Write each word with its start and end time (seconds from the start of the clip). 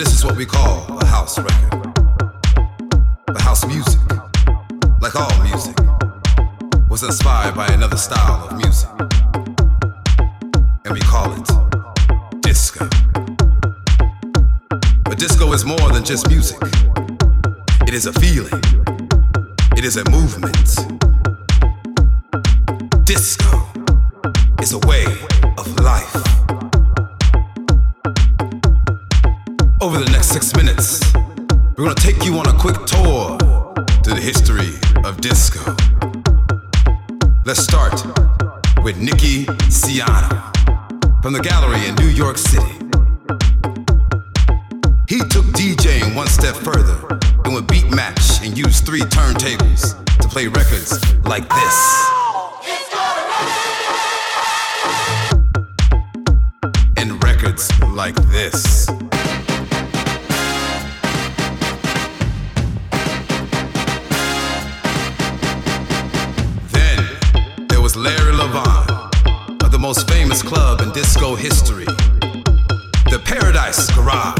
This 0.00 0.14
is 0.14 0.24
what 0.24 0.34
we 0.34 0.46
call 0.46 0.86
a 0.98 1.04
house 1.04 1.38
record. 1.38 1.94
The 3.26 3.42
house 3.42 3.66
music, 3.66 4.00
like 4.98 5.14
all 5.14 5.42
music, 5.42 5.76
was 6.88 7.02
inspired 7.02 7.54
by 7.54 7.66
another 7.66 7.98
style 7.98 8.48
of 8.48 8.56
music. 8.56 8.88
And 10.86 10.94
we 10.94 11.00
call 11.00 11.30
it 11.38 12.40
disco. 12.40 12.88
But 15.04 15.18
disco 15.18 15.52
is 15.52 15.66
more 15.66 15.90
than 15.92 16.02
just 16.02 16.30
music, 16.30 16.56
it 17.86 17.92
is 17.92 18.06
a 18.06 18.14
feeling, 18.14 18.62
it 19.76 19.84
is 19.84 19.98
a 19.98 20.10
movement. 20.10 20.56
Disco 23.04 23.68
is 24.62 24.72
a 24.72 24.78
way 24.88 25.04
of 25.58 25.78
life. 25.80 26.49
Over 29.82 29.98
the 29.98 30.10
next 30.10 30.28
six 30.28 30.54
minutes, 30.54 31.00
we're 31.74 31.84
gonna 31.84 31.94
take 31.94 32.22
you 32.26 32.36
on 32.38 32.46
a 32.46 32.52
quick 32.52 32.76
tour 32.84 33.38
to 33.38 34.10
the 34.10 34.20
history 34.20 34.76
of 35.08 35.22
disco. 35.22 35.58
Let's 37.46 37.62
start 37.62 38.04
with 38.84 38.98
Nicky 38.98 39.46
Siano 39.72 40.52
from 41.22 41.32
the 41.32 41.40
gallery 41.40 41.88
in 41.88 41.94
New 41.94 42.08
York 42.08 42.36
City. 42.36 42.74
He 45.08 45.20
took 45.30 45.46
DJing 45.56 46.14
one 46.14 46.26
step 46.26 46.56
further 46.56 47.18
and 47.46 47.54
would 47.54 47.66
beat 47.66 47.88
match 47.88 48.44
and 48.44 48.58
use 48.58 48.82
three 48.82 49.00
turntables 49.00 49.96
to 50.20 50.28
play 50.28 50.46
records 50.46 50.92
like 51.24 51.48
this. 51.48 52.19
Garage. 73.70 74.39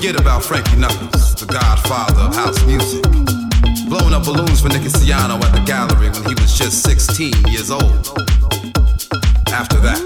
Forget 0.00 0.18
about 0.18 0.42
Frankie 0.42 0.76
Knuckles, 0.76 1.34
the 1.34 1.44
godfather 1.44 2.22
of 2.22 2.34
house 2.34 2.64
music? 2.64 3.02
Blowing 3.86 4.14
up 4.14 4.24
balloons 4.24 4.62
for 4.62 4.68
Nicky 4.70 4.88
Siano 4.88 5.38
at 5.44 5.52
the 5.52 5.62
gallery 5.66 6.08
when 6.08 6.24
he 6.24 6.34
was 6.40 6.56
just 6.56 6.82
16 6.84 7.34
years 7.48 7.70
old. 7.70 8.08
After 9.48 9.78
that, 9.80 10.00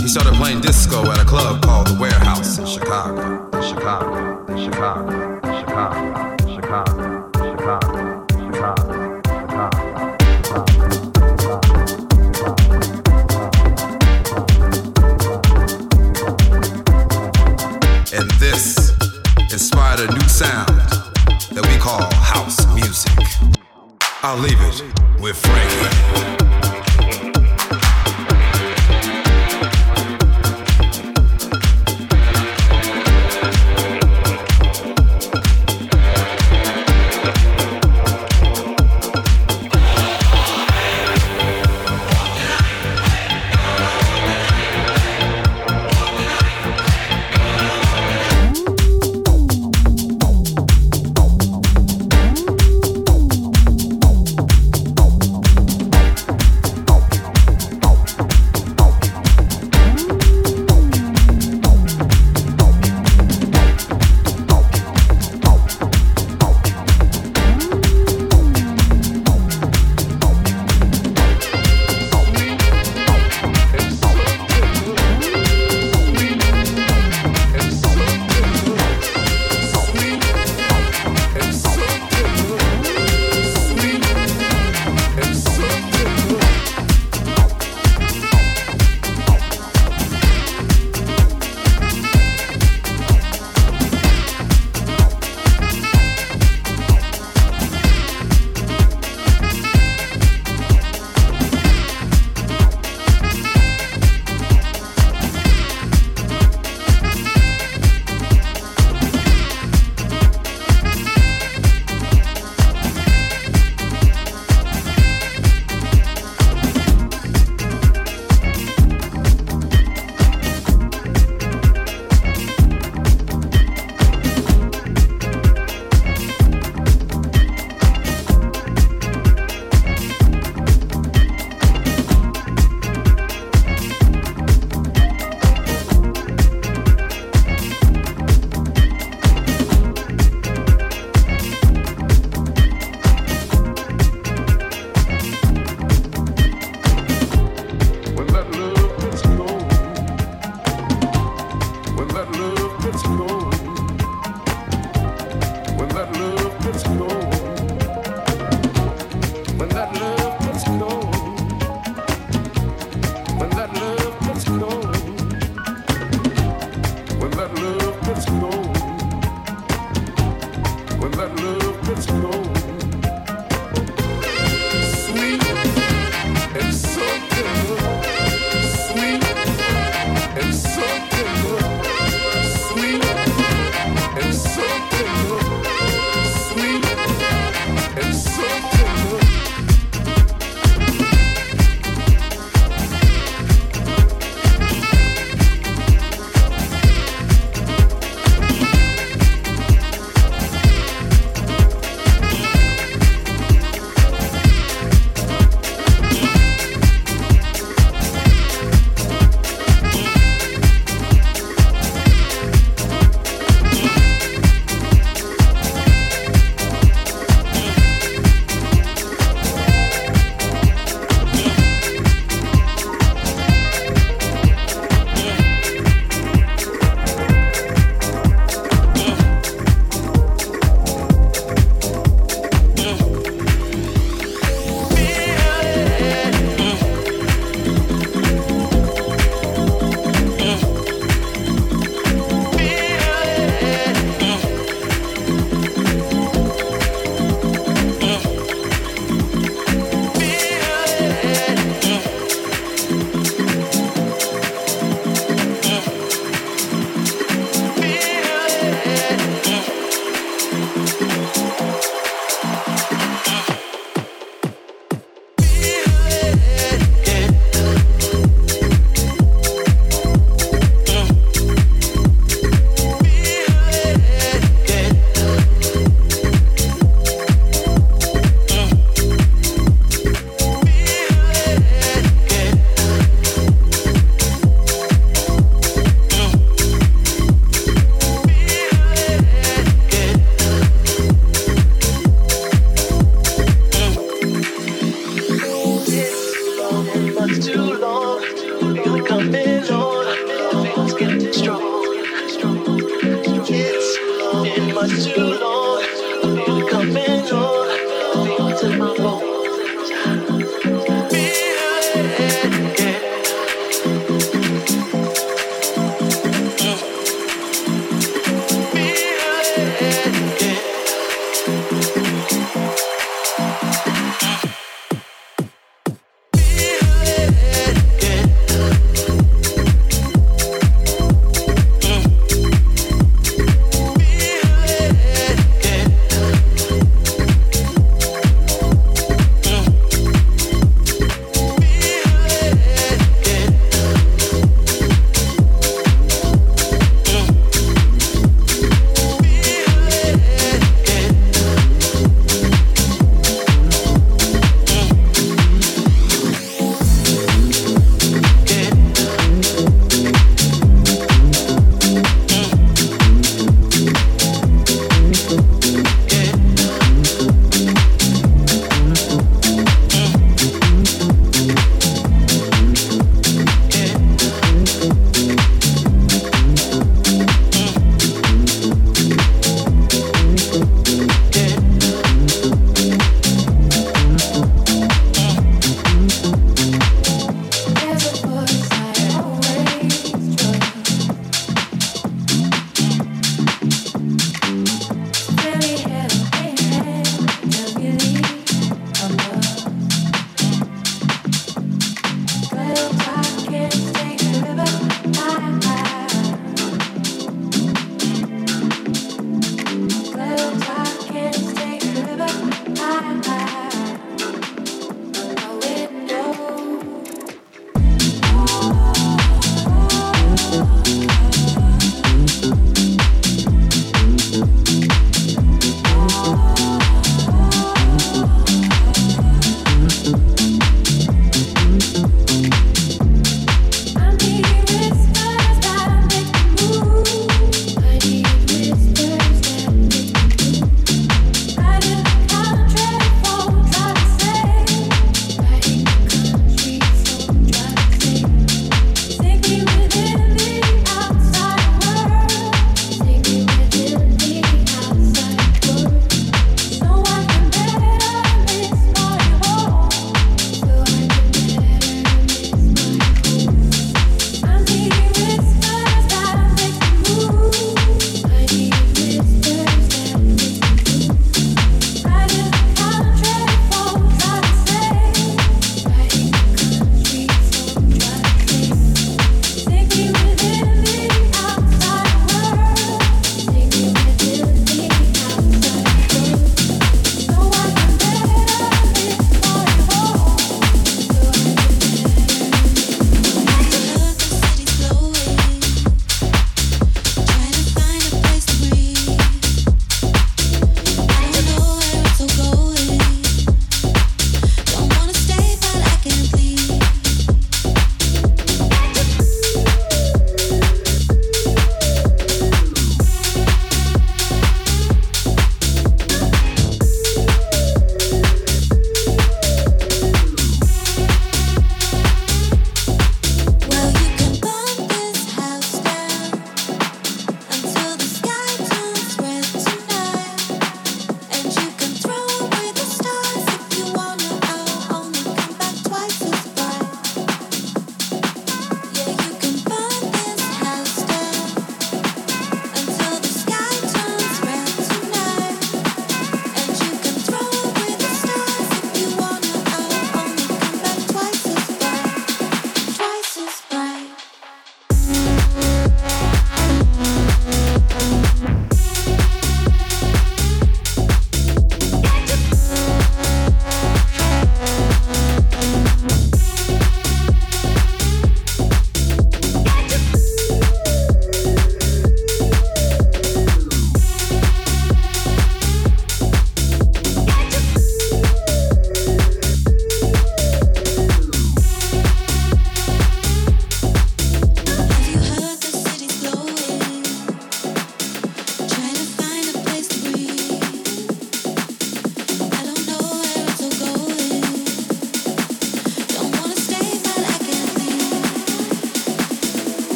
he 0.00 0.08
started 0.08 0.34
playing 0.34 0.60
disco 0.60 1.08
at 1.08 1.20
a 1.20 1.24
club 1.24 1.62
called 1.62 1.86
The 1.86 1.96
Warehouse 2.00 2.58
in 2.58 2.66
Chicago. 2.66 3.48
Chicago, 3.62 4.56
Chicago, 4.56 5.35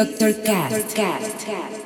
Dr. 0.00 0.32
Cat. 0.32 0.70
Dr. 0.70 0.94
Cast. 0.94 1.79